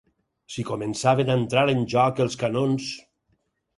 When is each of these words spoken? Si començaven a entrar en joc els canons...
Si 0.53 0.63
començaven 0.69 1.29
a 1.33 1.37
entrar 1.41 1.67
en 1.75 1.85
joc 1.93 2.23
els 2.25 2.39
canons... 2.45 2.89